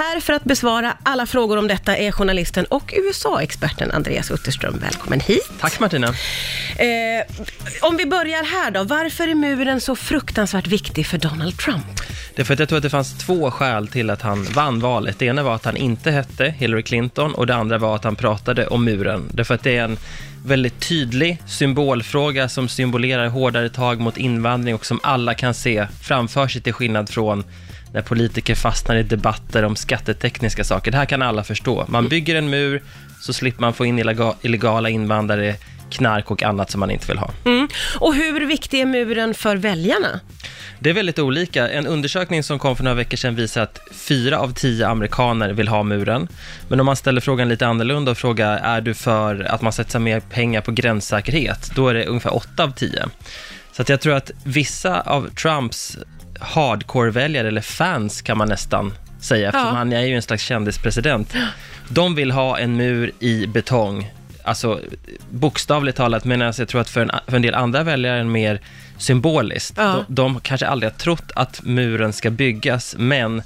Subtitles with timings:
[0.00, 4.78] Här för att besvara alla frågor om detta är journalisten och USA-experten Andreas Utterström.
[4.82, 5.50] Välkommen hit.
[5.60, 6.06] Tack Martina.
[6.06, 7.26] Eh,
[7.82, 11.86] om vi börjar här då, varför är muren så fruktansvärt viktig för Donald Trump?
[12.34, 14.80] Det är för att jag tror att det fanns två skäl till att han vann
[14.80, 15.18] valet.
[15.18, 18.16] Det ena var att han inte hette Hillary Clinton och det andra var att han
[18.16, 19.28] pratade om muren.
[19.32, 19.98] Därför att det är en
[20.44, 26.48] väldigt tydlig symbolfråga som symbolerar hårdare tag mot invandring och som alla kan se framför
[26.48, 27.44] sig till skillnad från
[27.92, 30.90] när politiker fastnar i debatter om skattetekniska saker.
[30.90, 31.84] Det här kan alla förstå.
[31.88, 32.82] Man bygger en mur
[33.20, 35.54] så slipper man få in illega- illegala invandrare,
[35.90, 37.30] knark och annat som man inte vill ha.
[37.44, 37.68] Mm.
[37.98, 40.20] Och hur viktig är muren för väljarna?
[40.78, 41.68] Det är väldigt olika.
[41.68, 45.68] En undersökning som kom för några veckor sedan visar att fyra av tio amerikaner vill
[45.68, 46.28] ha muren.
[46.68, 49.98] Men om man ställer frågan lite annorlunda och frågar, är du för att man sätter
[49.98, 51.70] mer pengar på gränssäkerhet?
[51.74, 53.06] Då är det ungefär åtta av tio.
[53.72, 55.98] Så jag tror att vissa av Trumps
[56.40, 59.74] hardcore-väljare, eller fans kan man nästan säga, eftersom Ja.
[59.74, 61.34] han är ju en slags kändispresident.
[61.88, 64.10] De vill ha en mur i betong,
[64.44, 64.80] alltså
[65.30, 68.24] bokstavligt talat, medan jag tror att för en, för en del andra väljare är det
[68.24, 68.60] mer
[69.00, 69.74] symboliskt.
[69.76, 70.04] Ja.
[70.08, 73.42] De, de kanske aldrig har trott att muren ska byggas, men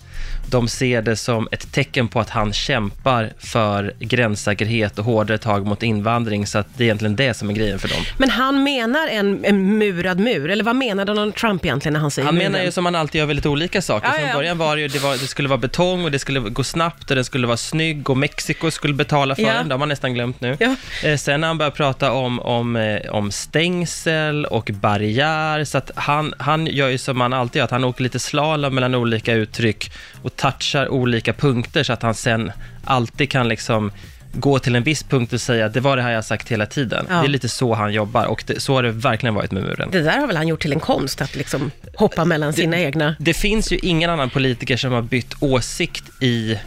[0.50, 5.66] de ser det som ett tecken på att han kämpar för gränssäkerhet och hårdare tag
[5.66, 7.98] mot invandring, så att det är egentligen det som är grejen för dem.
[8.18, 12.10] Men han menar en, en murad mur, eller vad menar Donald Trump egentligen när han
[12.10, 12.52] säger Han muren?
[12.52, 14.10] menar ju som han alltid gör väldigt olika saker.
[14.10, 14.34] Från ja.
[14.34, 17.10] början var det ju, det, var, det skulle vara betong och det skulle gå snabbt
[17.10, 19.52] och den skulle vara snygg och Mexiko skulle betala för Ja.
[19.54, 19.68] den.
[19.68, 20.56] Det har man nästan glömt nu.
[20.60, 20.76] Ja.
[21.04, 25.90] Eh, sen när han började prata om, om, eh, om stängsel och barriär, så att
[25.94, 29.32] han, han gör ju som han alltid gör, att han åker lite slalom mellan olika
[29.32, 29.92] uttryck
[30.22, 32.52] och touchar olika punkter så att han sen
[32.84, 33.92] alltid kan liksom
[34.34, 37.06] gå till en viss punkt och säga det var det här jag sagt hela tiden.
[37.08, 37.16] Ja.
[37.16, 39.88] Det är lite så han jobbar och det, så har det verkligen varit med muren.
[39.92, 43.16] Det där har väl han gjort till en konst, att liksom hoppa mellan sina egna...
[43.18, 46.58] Det finns ju ingen annan politiker som har bytt åsikt i,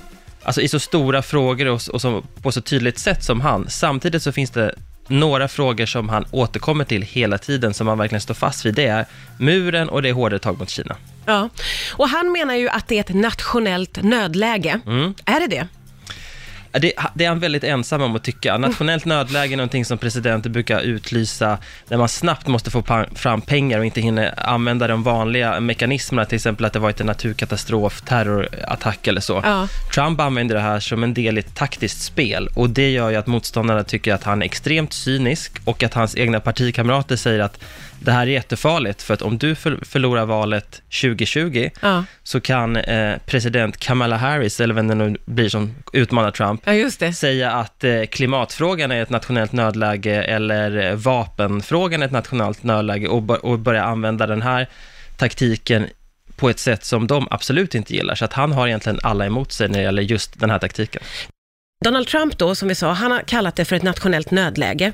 [0.43, 3.69] alltså i så stora frågor och, och som, på så tydligt sätt som han.
[3.69, 4.75] Samtidigt så finns det
[5.09, 8.73] några frågor som han återkommer till hela tiden, som han verkligen står fast vid.
[8.75, 9.05] Det är
[9.37, 10.95] muren och det är hårdare tag mot Kina.
[11.25, 11.49] Ja.
[11.93, 14.79] Och han menar ju att det är ett nationellt nödläge.
[14.85, 15.13] Mm.
[15.25, 15.67] Är det det?
[16.79, 18.57] Det, det är han väldigt ensam om att tycka.
[18.67, 21.57] Nationellt nödläge är någonting som presidenter brukar utlysa
[21.87, 26.35] när man snabbt måste få fram pengar och inte hinner använda de vanliga mekanismerna, till
[26.35, 29.41] exempel att det varit en naturkatastrof, terrorattack eller så.
[29.43, 29.67] Ja.
[29.93, 33.15] Trump använder det här som en del i ett taktiskt spel och det gör ju
[33.15, 37.59] att motståndarna tycker att han är extremt cynisk och att hans egna partikamrater säger att
[37.99, 42.03] det här är jättefarligt för att om du för- förlorar valet 2020 Ja.
[42.23, 47.13] så kan eh, president Kamala Harris, eller vem det nu blir som utmanar Trump, Ja,
[47.13, 53.07] säga att eh, klimatfrågan är ett nationellt nödläge eller eh, vapenfrågan är ett nationellt nödläge
[53.07, 54.67] och, och börja använda den här
[55.17, 55.87] taktiken
[56.35, 58.15] på ett sätt som de absolut inte gillar.
[58.15, 61.01] Så att han har egentligen alla emot sig när det gäller just den här taktiken.
[61.85, 64.93] Donald Trump då, som vi sa, han har kallat det för ett nationellt nödläge.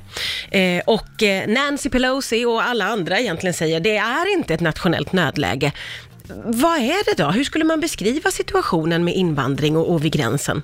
[0.51, 5.13] Eh, och eh, Nancy Pelosi och alla andra egentligen säger, det är inte ett nationellt
[5.13, 5.71] nödläge.
[6.45, 7.29] Vad är det då?
[7.29, 10.61] Hur skulle man beskriva situationen med invandring och, och vid gränsen?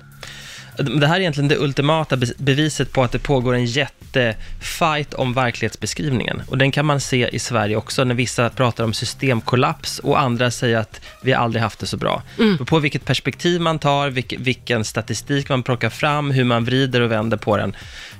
[0.78, 5.32] Det här är egentligen det ultimata be- beviset på att det pågår en jättefight om
[5.34, 6.42] verklighetsbeskrivningen.
[6.46, 10.50] Och den kan man se i Sverige också när vissa pratar om systemkollaps och andra
[10.50, 12.22] säger att vi aldrig haft det så bra.
[12.60, 17.00] Och På vilket perspektiv man tar, vilk, vilken statistik man plockar fram, hur man vrider
[17.00, 17.76] och vänder på den.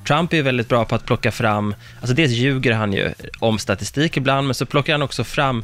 [0.07, 3.59] Trump är ju väldigt bra på att plocka fram, alltså dels ljuger han ju om
[3.59, 5.63] statistik ibland, men så plockar han också fram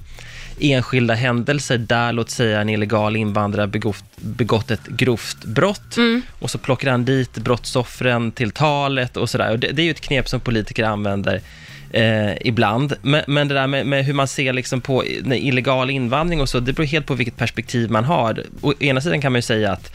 [0.60, 5.96] enskilda händelser där, låt säga en illegal invandrare begått, begått ett grovt brott
[6.38, 9.50] och så plockar han dit brottsoffren till talet och sådär.
[9.50, 11.40] Och det, det är ju ett knep som politiker använder
[11.90, 12.94] eh, ibland.
[13.02, 16.60] Men, men det där med, med hur man ser liksom på illegal invandring och så,
[16.60, 18.42] det beror helt på vilket perspektiv man har.
[18.60, 19.92] Å ena sidan kan man ju säga att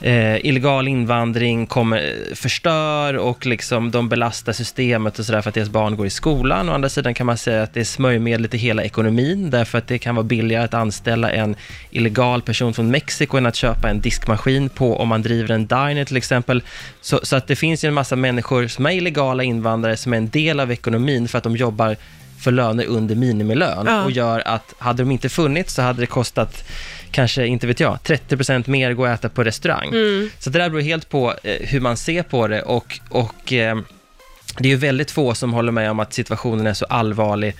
[0.00, 5.68] eh, illegal invandring kommer, förstör och liksom de belastar systemet och sådär för att deras
[5.68, 6.68] barn går i skolan.
[6.68, 9.86] Å andra sidan kan man säga att det är smörjmedel i hela ekonomin därför att
[9.86, 11.56] det kan vara billigare att anställa en
[11.90, 16.04] illegal person från Mexiko än att köpa en diskmaskin på om man driver en diner
[16.04, 16.62] till exempel.
[17.00, 20.16] Så, så att det finns ju en massa människor som är illegala invandrare som är
[20.16, 21.96] en del av ekonomin för att de jobbar
[22.40, 24.04] för löner under minimilön Ja.
[24.04, 26.64] och gör att hade de inte funnits så hade det kostat
[27.10, 29.88] kanske, inte vet jag, 30% mer gå och äta på restaurang.
[30.38, 33.78] Så det där beror helt på eh, hur man ser på det och, och eh,
[34.58, 37.54] det är ju väldigt få som håller med om att situationen är så allvarlig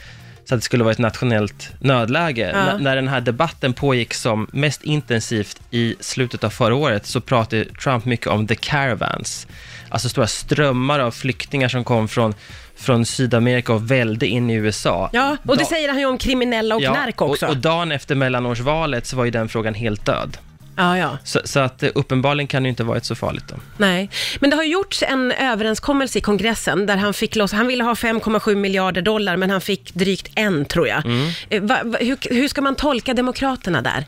[0.44, 2.50] så att det skulle vara ett nationellt nödläge.
[2.54, 2.70] Ja.
[2.70, 7.20] N- när den här debatten pågick som mest intensivt i slutet av förra året så
[7.20, 9.46] pratade Trump mycket om the caravans.
[9.90, 12.34] Alltså stora strömmar av flyktingar som kom från,
[12.76, 15.10] från Sydamerika och välde in i USA.
[15.12, 17.46] Ja, och det Da- säger han ju om kriminella och knark också.
[17.46, 20.38] Och, och dagen efter mellanårsvalet så var ju den frågan helt död.
[20.76, 21.18] Ja, ja.
[21.24, 23.54] Så, så att eh, uppenbarligen kan det inte varit så farligt då.
[23.76, 27.84] Nej, men det har gjorts en överenskommelse i kongressen där han fick loss, han ville
[27.84, 31.02] ha 5,7 miljarder dollar, men han fick drygt en tror jag.
[31.50, 34.04] Eh, Va, va, hur, hur ska man tolka Demokraterna där?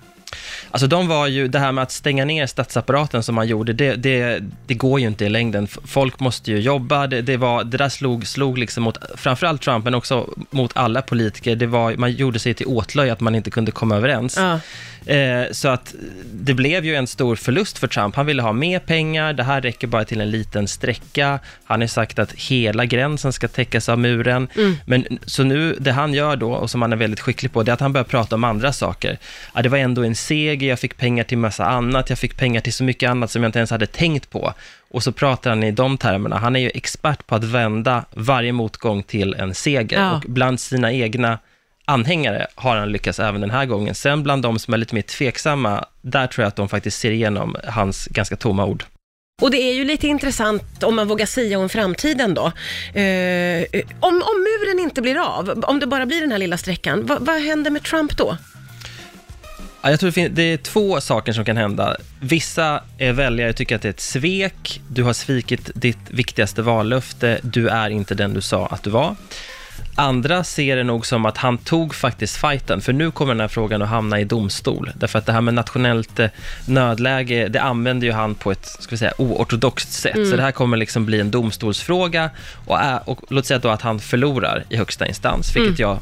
[0.70, 3.94] Alltså de var ju, det här med att stänga ner statsapparaten som man gjorde, det,
[3.94, 5.67] det, det går ju inte i längden.
[5.84, 9.84] Folk måste ju jobba, det, det, var, det där slog, slog liksom mot framförallt Trump,
[9.84, 11.56] men också mot alla politiker.
[11.56, 14.37] Det var, man gjorde sig till åtlöje att man inte kunde komma överens.
[14.37, 14.61] Ja.
[15.06, 15.94] Eh, så att
[16.32, 18.17] det blev ju en stor förlust för Trump.
[18.17, 21.38] Han ville ha mer pengar, det här räcker bara till en liten sträcka.
[21.64, 24.49] Han har sagt att hela gränsen ska täckas av muren.
[24.85, 27.70] Men så nu, det han gör då, och som han är väldigt skicklig på, det
[27.70, 29.19] är att han börjar prata om andra saker.
[29.55, 32.61] Ja, det var ändå en seger, jag fick pengar till massa annat, jag fick pengar
[32.61, 34.55] till så mycket annat som jag inte ens hade tänkt på.
[34.91, 36.38] Och så pratar han i de termerna.
[36.38, 39.99] Han är ju expert på att vända varje motgång till en seger.
[39.99, 40.17] Ja.
[40.17, 41.38] Och bland sina egna
[41.90, 43.94] anhängare har han lyckats även den här gången.
[43.94, 47.10] Sen bland de som är lite mer tveksamma, där tror jag att de faktiskt ser
[47.10, 48.84] igenom hans ganska tomma ord.
[49.42, 52.46] Och det är ju lite intressant om man vågar säga om framtiden då.
[53.00, 57.06] Eh, om, om muren inte blir av, om det bara blir den här lilla sträckan,
[57.06, 58.37] vad, vad händer med Trump då?
[59.82, 61.96] Ja, jag tror det, är två saker som kan hända.
[62.20, 67.69] Vissa väljare tycker att det är ett svek, du har svikit ditt viktigaste vallöfte, du
[67.69, 69.16] är inte den du sa att du var.
[70.00, 73.49] Andra ser det nog som att han tog faktiskt fighten, för nu kommer den här
[73.49, 74.91] frågan att hamna i domstol.
[74.94, 76.29] Därför att det här med nationellt eh,
[76.67, 80.29] nödläge, det använder ju han på ett, ska vi säga, oortodoxt sätt.
[80.31, 82.31] Så det här kommer liksom bli en domstolsfråga
[82.67, 85.99] och, och låt säga då att han förlorar i högsta instans, vilket jag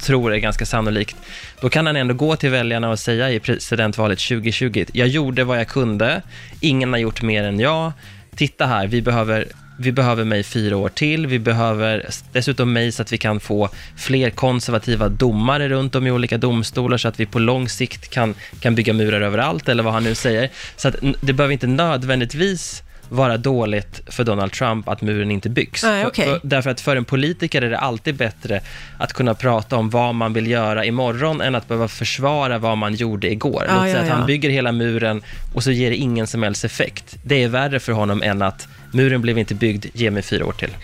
[0.00, 1.16] tror är ganska sannolikt,
[1.60, 5.58] då kan han ändå gå till väljarna och säga i presidentvalet 2020, jag gjorde vad
[5.58, 6.22] jag kunde,
[6.60, 7.92] ingen har gjort mer än jag,
[8.36, 9.46] titta här, vi behöver
[9.78, 13.68] vi behöver mig fyra år till, vi behöver dessutom mig så att vi kan få
[13.96, 18.34] fler konservativa domare runt om i olika domstolar så att vi på lång sikt kan,
[18.60, 20.50] kan bygga murar överallt, eller vad han nu säger.
[20.76, 25.82] Så att det behöver inte nödvändigtvis vara dåligt för Donald Trump att muren inte byggs.
[25.82, 26.24] Nej, För- okej.
[26.24, 28.60] för, därför att för en politiker är det alltid bättre
[28.98, 32.94] att kunna prata om vad man vill göra imorgon än att behöva försvara vad man
[32.94, 33.64] gjorde igår.
[33.68, 34.14] Ja, Låt säga ja, att ja.
[34.14, 35.22] han bygger hela muren
[35.54, 37.16] och så ger det ingen som helst effekt.
[37.24, 40.52] Det är värre för honom än att muren blev inte byggd, ge mig fyra år
[40.52, 40.76] till.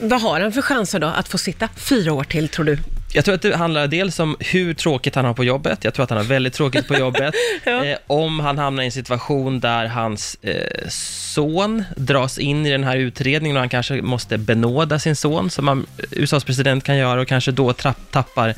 [0.00, 2.78] Vad har han för chanser då att få sitta fyra år till, tror du?
[3.12, 5.84] Jag tror att det handlar dels om hur tråkigt han har på jobbet.
[5.84, 7.34] Jag tror att han har väldigt tråkigt på jobbet.
[7.64, 7.84] Ja.
[7.84, 12.84] eh, om han hamnar i en situation där hans eh, son dras in i den
[12.84, 17.20] här utredningen och han kanske måste benåda sin son, som man, USAs president kan göra,
[17.20, 18.54] och kanske då trapp, tappar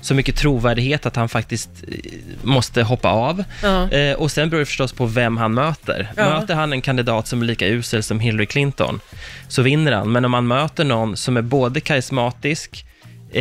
[0.00, 1.98] så mycket trovärdighet att han faktiskt eh,
[2.42, 3.44] måste hoppa av.
[3.62, 3.90] Ja.
[3.90, 6.12] Eh, och sen beror det förstås på vem han möter.
[6.16, 6.40] Ja.
[6.40, 9.00] Möter han en kandidat som är lika usel som Hillary Clinton,
[9.48, 10.12] så vinner han.
[10.12, 12.84] Men om man möter någon som är både karismatisk,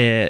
[0.02, 0.30] eh,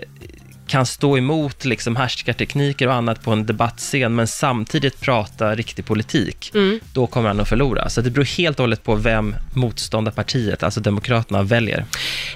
[0.67, 6.51] kan stå emot liksom härskartekniker och annat på en debattscen, men samtidigt prata riktig politik,
[6.53, 6.79] Mm.
[6.93, 7.89] då kommer han att förlora.
[7.89, 11.85] Så det beror helt och hållet på vem motståndarpartiet, alltså Demokraterna, väljer.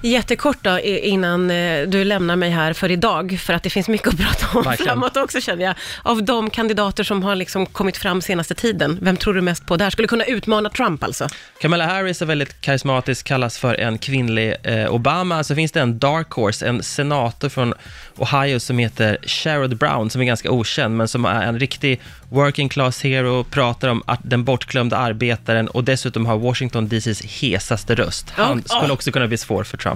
[0.01, 4.07] Jättekort då, innan eh, du lämnar mig här för idag, för att det finns mycket
[4.07, 4.87] att prata om Verkligen.
[4.89, 5.75] framåt också känner jag.
[6.03, 9.77] Av de kandidater som har liksom kommit fram senaste tiden, vem tror du mest på
[9.77, 9.89] där?
[9.89, 11.27] Skulle kunna utmana Trump alltså?
[11.61, 15.43] Kamala Harris är väldigt karismatisk, kallas för en kvinnlig eh, Obama.
[15.43, 17.73] Så finns det en dark horse, en senator från
[18.17, 22.69] Ohio som heter Sherrod Brown, som är ganska okänd, men som är en riktig working
[22.69, 28.29] class hero, pratar om att den bortglömda arbetaren och dessutom har Washington DCs hesaste röst.
[28.29, 28.93] Han Ja, skulle ja.
[28.93, 29.95] också kunna bli svår för Trump.